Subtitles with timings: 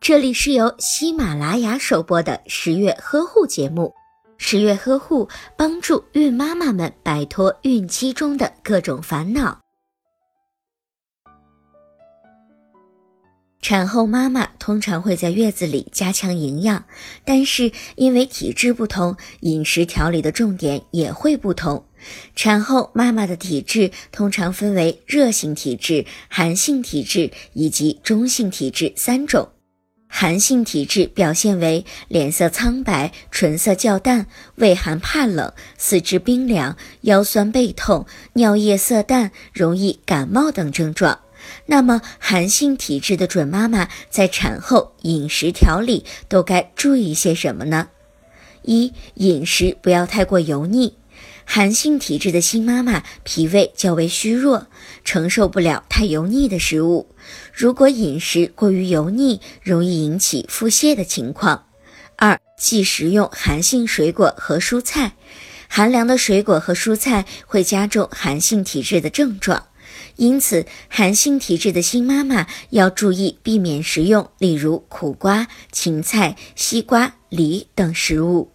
[0.00, 3.92] 这里是由喜马拉雅首播的十月呵护节目。
[4.36, 9.60] 十月呵护帮助孕妈妈们摆脱孕期中的各种烦恼。
[13.62, 16.84] 产后妈妈通常会在月子里加强营养，
[17.24, 21.82] 但是因为体质不同，饮食调理的重点也会不同。
[22.36, 29.48] 产后妈妈的体质通常分为热性体质、寒性体质以及中性体质三种。
[30.16, 41.18] 寒性体质表现为脸色苍白、唇色较淡、畏寒怕冷、四肢冰凉、腰酸背痛、尿液色淡、容易感冒等症状。
[41.66, 47.88] 那么，寒性体质的准妈妈在产后饮食调理都该注意些什么呢？
[48.62, 50.94] 一、饮食不要太过油腻。
[51.44, 54.66] 寒性体质的新妈妈脾胃较为虚弱，
[55.04, 57.14] 承受不了太油腻的食物。
[57.52, 61.66] 如果饮食过于油腻，容易引起腹泻的情况。
[62.16, 65.16] 二、忌食用寒性水果和蔬菜，
[65.68, 69.66] 寒凉的水果和蔬菜会加重寒性体质的症状，
[70.16, 78.53] 因此寒性体质的新妈妈要注意避免食用，例如苦瓜、芹菜、西瓜、梨等食物。